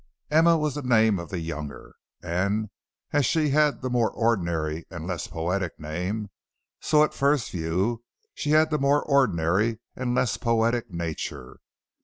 Emma 0.31 0.57
was 0.57 0.73
the 0.73 0.81
name 0.81 1.19
of 1.19 1.29
the 1.29 1.39
younger, 1.39 1.93
and 2.23 2.71
as 3.13 3.23
she 3.23 3.49
had 3.49 3.83
the 3.83 3.89
more 3.91 4.09
ordinary 4.09 4.83
and 4.89 5.05
less 5.05 5.27
poetic 5.27 5.79
name, 5.79 6.31
so 6.79 7.03
at 7.03 7.13
first 7.13 7.51
view 7.51 8.03
she 8.33 8.49
had 8.49 8.71
the 8.71 8.79
more 8.79 9.03
ordinary 9.03 9.79
and 9.95 10.15
less 10.15 10.37
poetic 10.37 10.89
nature. 10.89 11.59